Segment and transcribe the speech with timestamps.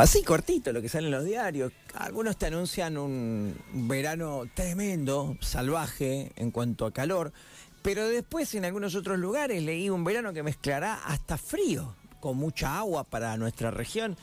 [0.00, 1.72] así cortito lo que sale en los diarios.
[1.94, 7.32] Algunos te anuncian un verano tremendo, salvaje en cuanto a calor,
[7.80, 12.76] pero después en algunos otros lugares leí un verano que mezclará hasta frío, con mucha
[12.76, 14.16] agua para nuestra región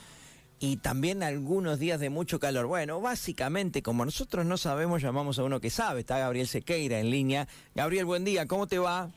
[0.60, 2.66] y también algunos días de mucho calor.
[2.66, 6.02] Bueno, básicamente como nosotros no sabemos, llamamos a uno que sabe.
[6.02, 7.48] Está Gabriel Sequeira en línea.
[7.76, 9.10] Gabriel, buen día, ¿cómo te va?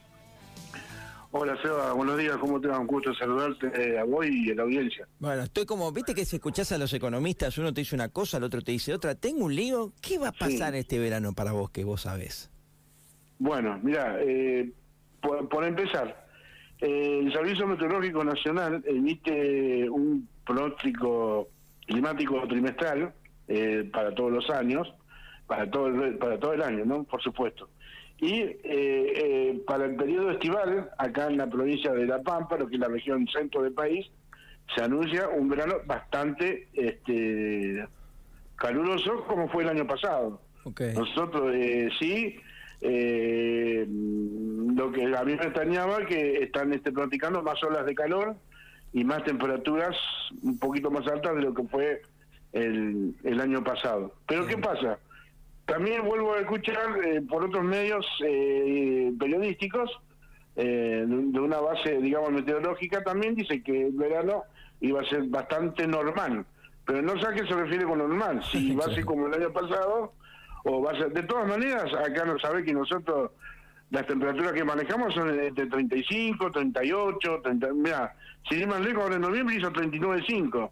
[1.32, 2.80] Hola Seba, buenos días, ¿cómo te va?
[2.80, 5.06] Un gusto saludarte eh, a vos y a la audiencia.
[5.20, 8.38] Bueno, estoy como, viste que si escuchás a los economistas, uno te dice una cosa,
[8.38, 9.14] el otro te dice otra.
[9.14, 12.50] Tengo un lío, ¿qué va a pasar este verano para vos que vos sabés?
[13.38, 14.72] Bueno, mira, eh,
[15.22, 16.26] por, empezar,
[16.80, 21.46] eh, el Servicio Meteorológico Nacional emite un pronóstico
[21.86, 23.14] climático trimestral
[23.93, 24.93] para todos los años,
[25.46, 27.04] para todo el, para todo el año, ¿no?
[27.04, 27.68] Por supuesto.
[28.20, 32.69] Y eh, eh, para el periodo estival, acá en la provincia de La Pampa, lo
[32.69, 34.06] que es la región centro del país,
[34.74, 37.86] se anuncia un verano bastante este,
[38.56, 40.40] caluroso como fue el año pasado.
[40.94, 42.36] Nosotros eh, sí,
[42.82, 48.36] eh, lo que a mí me extrañaba que están este, practicando más olas de calor
[48.92, 49.96] y más temperaturas
[50.42, 52.02] un poquito más altas de lo que fue
[52.52, 54.14] el, el año pasado.
[54.27, 54.98] Pero ¿qué pasa?
[55.70, 59.88] También vuelvo a escuchar eh, por otros medios eh, periodísticos,
[60.56, 64.42] eh, de una base, digamos, meteorológica, también dice que el verano
[64.80, 66.44] iba a ser bastante normal.
[66.84, 69.34] Pero no sé a qué se refiere con normal, si va a ser como el
[69.34, 70.12] año pasado
[70.64, 71.12] o va a ser...
[71.12, 73.30] De todas maneras, acá no sabe que nosotros
[73.90, 78.16] las temperaturas que manejamos son de 35, 38, 30, mira,
[78.48, 80.70] si más lejos ahora en noviembre hizo 39.5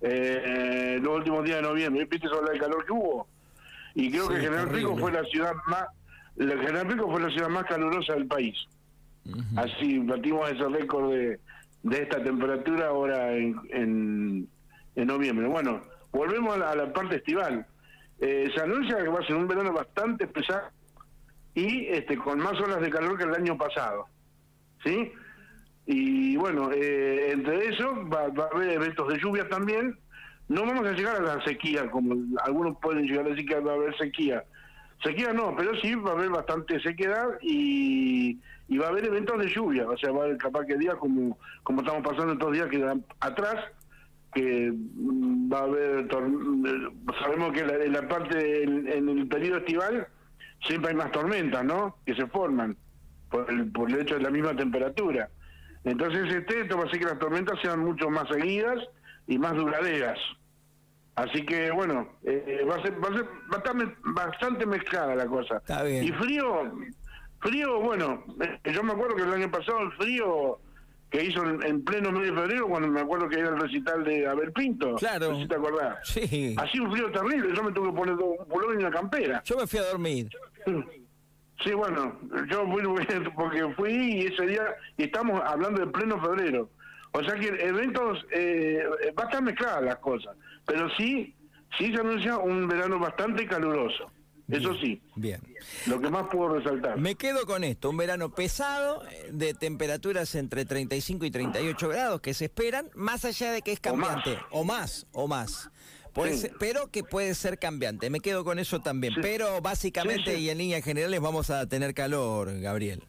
[0.00, 3.28] eh, los últimos días de noviembre, ¿viste sobre el calor que hubo?
[3.94, 5.86] Y creo que General Pico fue la ciudad más
[6.36, 8.56] General Pico fue la ciudad más calurosa del país.
[9.56, 11.38] Así batimos ese récord de,
[11.82, 15.46] de esta temperatura ahora en, en, noviembre.
[15.46, 15.82] Bueno,
[16.12, 17.66] volvemos a la, parte estival.
[18.20, 20.68] Eh, se anuncia que va a ser un verano bastante pesado
[21.54, 24.06] y este con más olas de calor que el año pasado.
[24.84, 25.12] ¿Sí?
[25.86, 29.98] Y bueno, eh, entre eso va, va, a haber eventos de lluvia también
[30.50, 32.12] no vamos a llegar a la sequía, como
[32.44, 34.44] algunos pueden llegar a decir que va a haber sequía.
[35.00, 38.36] Sequía no, pero sí va a haber bastante sequedad y,
[38.76, 39.88] va a haber eventos de lluvia.
[39.88, 42.84] O sea, va a haber capaz que días como, como estamos pasando estos días que
[43.20, 43.64] atrás,
[44.34, 46.08] que mm, va a haber,
[47.20, 50.08] sabemos que en la parte, en, el periodo estival,
[50.66, 51.96] siempre hay más tormentas, ¿no?
[52.04, 52.76] Que se forman
[53.30, 55.30] por el, por el hecho de la misma temperatura.
[55.84, 58.80] Entonces, este, esto va a hacer que las tormentas sean mucho más seguidas
[59.28, 60.18] y más duraderas.
[61.20, 65.62] Así que bueno, eh, va, a ser, va, a ser, bastante, bastante mezclada la cosa.
[65.86, 66.72] Y frío,
[67.40, 70.58] frío, bueno, eh, yo me acuerdo que el año pasado el frío
[71.10, 74.26] que hizo en, pleno mes de febrero, cuando me acuerdo que era el recital de
[74.26, 74.94] Abel Pinto.
[74.94, 75.36] Claro.
[75.36, 75.98] si te acordás.
[76.04, 76.54] Sí.
[76.56, 79.42] Así un frío terrible, yo me tuve que poner un pullover y una campera.
[79.44, 80.30] Yo me fui a dormir.
[81.62, 82.82] Sí, bueno, yo fui
[83.36, 86.70] porque fui y ese día, y estamos hablando de pleno febrero.
[87.12, 88.84] O sea que eventos, eh,
[89.18, 90.36] va a estar mezcladas las cosas,
[90.70, 91.34] pero sí,
[91.76, 94.10] sí se anuncia un verano bastante caluroso.
[94.48, 95.00] Eso sí.
[95.16, 95.40] Bien.
[95.86, 96.98] Lo que más puedo resaltar.
[96.98, 102.34] Me quedo con esto, un verano pesado, de temperaturas entre 35 y 38 grados que
[102.34, 105.70] se esperan, más allá de que es cambiante, o más, o más.
[106.58, 108.10] pero que puede ser cambiante.
[108.10, 109.14] Me quedo con eso también.
[109.22, 113.04] Pero básicamente y en líneas generales vamos a tener calor, Gabriel.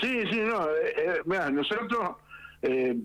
[0.00, 0.68] Sí, sí, no.
[0.68, 2.16] Eh, eh, mira, nosotros
[2.62, 2.96] eh,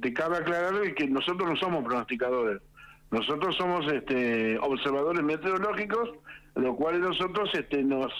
[0.00, 2.62] te cabe aclarar que nosotros no somos pronosticadores.
[3.16, 6.10] Nosotros somos este, observadores meteorológicos,
[6.54, 8.12] los cuales nosotros este, nos,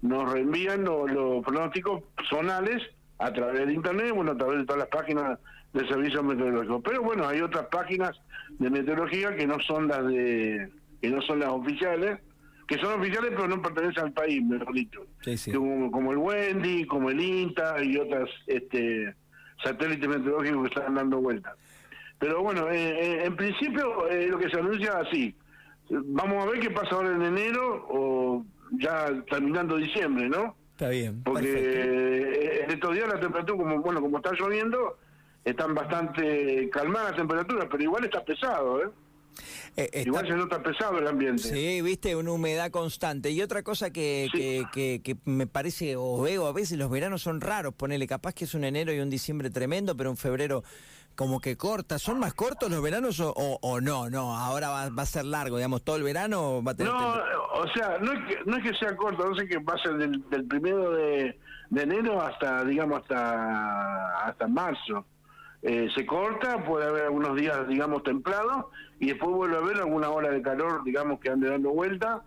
[0.00, 2.82] nos reenvían los, pronósticos zonales
[3.18, 5.38] a través de Internet, bueno, a través de todas las páginas
[5.74, 6.80] de servicios meteorológicos.
[6.82, 8.18] Pero bueno, hay otras páginas
[8.58, 10.70] de meteorología que no son las de
[11.02, 12.18] que no son las oficiales,
[12.66, 15.04] que son oficiales pero no pertenecen al país, mejor dicho.
[15.52, 19.14] Como, como el Wendy, como el INTA y otras este
[19.62, 21.54] satélites meteorológicos que están dando vueltas.
[22.18, 25.34] Pero bueno, eh, eh, en principio eh, lo que se anuncia así.
[25.90, 30.56] Vamos a ver qué pasa ahora en enero o ya terminando diciembre, ¿no?
[30.72, 31.22] Está bien.
[31.22, 34.98] Porque en estos días la temperatura, como bueno, como está lloviendo,
[35.44, 38.90] están bastante calmadas las temperaturas, pero igual está pesado, ¿eh?
[40.04, 41.44] Igual se nota pesado el ambiente.
[41.44, 43.30] Sí, viste, una humedad constante.
[43.30, 47.40] Y otra cosa que, que, que, me parece, o veo a veces, los veranos son
[47.40, 47.74] raros.
[47.74, 50.64] Ponele, capaz que es un enero y un diciembre tremendo, pero un febrero
[51.18, 51.98] como que corta.
[51.98, 54.08] ¿Son más cortos los veranos o, o, no?
[54.08, 56.92] No, ahora va, va, a ser largo, digamos, todo el verano va a tener...
[56.92, 57.14] No,
[57.54, 59.78] o sea, no es, que, no es que sea corto, no sé que va a
[59.78, 61.36] ser del, primero de,
[61.74, 65.06] enero hasta, digamos, hasta, hasta marzo.
[65.62, 68.66] eh, se corta, puede haber algunos días, digamos, templados,
[69.00, 72.22] y después vuelve a haber alguna hora de calor, digamos, que ande dando vuelta.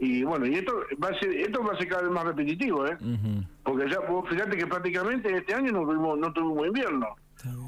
[0.00, 2.86] Y bueno, y esto va a ser, esto va a ser cada vez más repetitivo,
[2.86, 2.96] ¿eh?
[3.62, 3.98] Porque ya,
[4.30, 7.16] fíjate que prácticamente este año no tuvimos, no tuvimos invierno.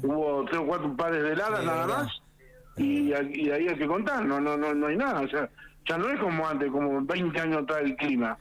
[0.03, 2.21] Hubo tres o cuatro pares de heladas nada más,
[2.77, 5.21] y, y, ahí hay que contar, no, no, no, no hay nada.
[5.21, 5.49] O sea,
[5.87, 8.37] ya no es como antes, como 20 años atrás el clima.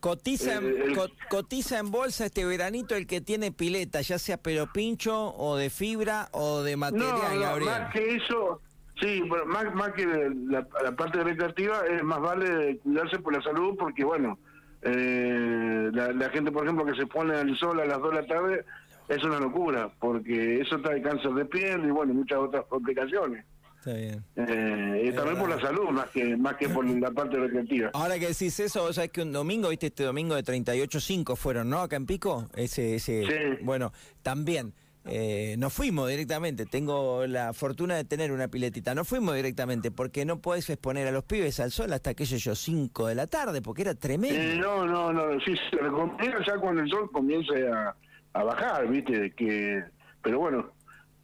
[0.00, 0.94] Cotiza, en,
[1.28, 5.70] cotiza en bolsa este veranito el que tiene pileta, ya sea pero pincho o de
[5.70, 8.60] fibra o de material, no, Más que eso,
[9.00, 10.06] sí, más, más que
[10.46, 10.64] la,
[10.96, 14.38] parte recreativa, es más vale cuidarse por la salud porque, bueno,
[14.82, 18.26] eh, la, gente, por ejemplo, que se pone al sol a las 2 de la
[18.28, 18.64] tarde,
[19.08, 23.44] es una locura, porque eso trae cáncer de piel y, bueno, muchas otras complicaciones.
[23.78, 24.24] Está bien.
[24.36, 27.90] Eh, y también por la salud, más que más que por la parte recreativa.
[27.94, 31.80] Ahora que decís eso, sabes que un domingo, viste, este domingo de 38.5 fueron, ¿no?
[31.80, 32.48] Acá en Pico.
[32.54, 33.64] Ese, ese, sí.
[33.64, 34.74] Bueno, también.
[35.10, 40.26] Eh, no fuimos directamente, tengo la fortuna de tener una piletita, no fuimos directamente porque
[40.26, 43.26] no puedes exponer a los pibes al sol hasta, qué sé yo, 5 de la
[43.26, 44.38] tarde, porque era tremendo.
[44.38, 47.94] Eh, no, no, no, sí, se recomienda ya cuando el sol comience a,
[48.32, 49.84] a bajar, viste, que
[50.22, 50.72] pero bueno,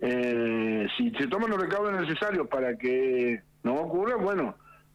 [0.01, 4.55] eh, si se toman los recaudos necesarios para que no ocurra, bueno,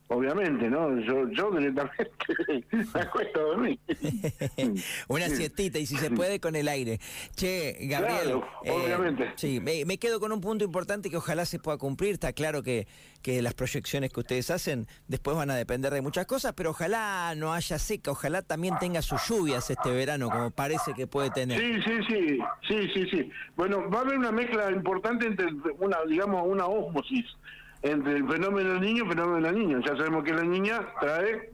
[0.10, 1.00] obviamente, ¿no?
[1.00, 2.12] Yo, yo directamente
[2.94, 3.80] me acuesto a dormir.
[5.08, 7.00] Una siestita, y si se puede con el aire.
[7.36, 8.42] Che, Gabriel.
[8.64, 9.32] Eh, obviamente.
[9.36, 12.14] Sí, me, quedo con un punto importante que ojalá se pueda cumplir.
[12.14, 12.88] Está claro que,
[13.22, 17.34] que las proyecciones que ustedes hacen después van a depender de muchas cosas, pero ojalá
[17.36, 21.60] no haya seca, ojalá también tenga sus lluvias este verano, como parece que puede tener.
[21.60, 23.32] Sí, sí, sí, sí, sí, sí.
[23.56, 25.48] Bueno, va a haber una mezcla importante entre
[25.80, 27.26] una, digamos, una ósmosis
[27.82, 29.80] entre el fenómeno del niño y el fenómeno de la niña.
[29.86, 31.52] Ya sabemos que la niña trae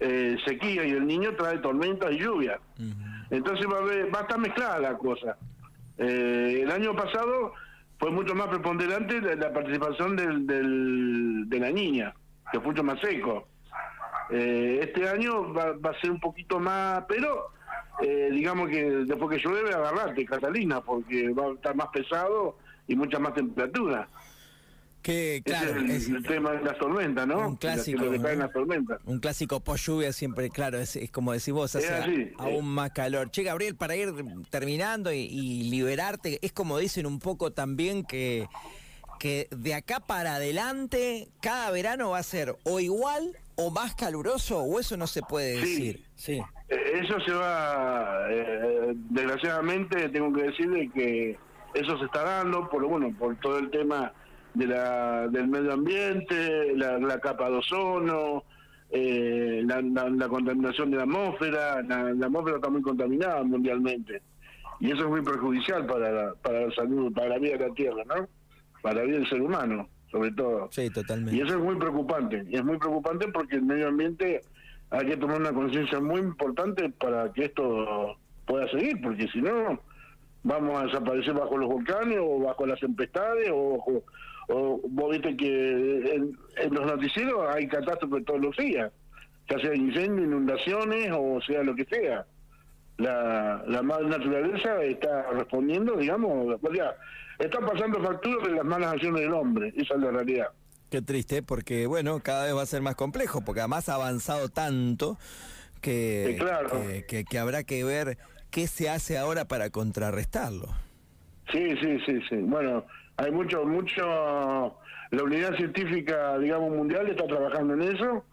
[0.00, 2.60] eh, sequía y el niño trae tormentas y lluvias.
[3.30, 5.36] Entonces va a, va a estar mezclada la cosa.
[5.96, 7.52] Eh, el año pasado
[7.98, 12.12] fue mucho más preponderante la, participación del, del, de la niña,
[12.52, 13.48] que fue mucho más seco.
[14.30, 17.52] Eh, este año va, va, a ser un poquito más, pero
[18.32, 22.58] digamos que después que llueve agarrate, Catalina, porque va a estar más pesado
[22.88, 24.08] y mucha más temperatura.
[25.04, 27.46] Que, claro, es el, tema de las tormentas, ¿no?
[27.46, 28.04] Un clásico.
[29.04, 33.30] Un clásico post lluvia siempre, claro, es, como decís vos, hace aún más calor.
[33.30, 34.14] Che, Gabriel, para ir
[34.48, 38.46] terminando y, liberarte, es como dicen un poco también que,
[39.20, 44.60] que de acá para adelante cada verano va a ser o igual o más caluroso,
[44.60, 46.02] o eso no se puede decir.
[46.14, 46.40] Sí.
[46.70, 51.36] Eh, eso se va, eh, desgraciadamente tengo que decirle que
[51.74, 54.14] eso se está dando, por bueno, por todo el tema
[54.54, 58.44] de la, del medio ambiente, la, capa de ozono,
[58.90, 64.22] eh, la, contaminación de la atmósfera, la, atmósfera está muy contaminada mundialmente
[64.80, 67.74] y eso es muy perjudicial para la, para la salud, para la vida de la
[67.74, 68.28] Tierra, ¿no?
[68.82, 70.68] Para la vida del ser humano, sobre todo.
[70.70, 71.36] Sí, totalmente.
[71.36, 74.42] Y eso es muy preocupante, y es muy preocupante porque el medio ambiente
[74.90, 78.16] hay que tomar una conciencia muy importante para que esto
[78.46, 79.80] pueda seguir, porque si no
[80.44, 84.04] vamos a desaparecer bajo los volcanes o bajo las tempestades o bajo
[84.48, 86.38] o vos viste que en,
[86.70, 88.92] los noticieros hay catástrofes todos los días,
[89.48, 92.26] ya sea incendios, inundaciones o sea lo que sea.
[92.98, 96.94] La, la madre naturaleza está respondiendo, digamos, ya,
[97.38, 100.48] está pasando facturas de las malas acciones del hombre, esa es la realidad.
[100.90, 104.50] Qué triste, porque bueno, cada vez va a ser más complejo, porque además ha avanzado
[104.50, 105.18] tanto
[105.80, 106.38] que,
[107.08, 108.18] que, que habrá que ver
[108.54, 110.68] qué se hace ahora para contrarrestarlo.
[111.50, 112.36] Sí, sí, sí, sí.
[112.36, 112.84] Bueno,
[113.16, 114.78] hay mucho, mucho,
[115.10, 118.24] la unidad científica, digamos, mundial está trabajando en eso,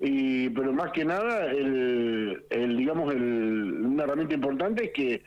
[0.00, 5.22] y pero más que nada, el, el digamos, el, una herramienta importante es que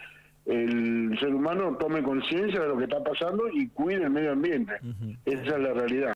[0.47, 4.73] el ser humano tome conciencia de lo que está pasando y cuide el medio ambiente.
[5.23, 6.09] Esa es la realidad.